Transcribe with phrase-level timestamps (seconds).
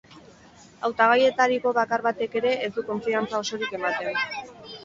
[0.87, 4.19] Hautagaietariko bakar batek ere ez du konfidantza osorik ematen.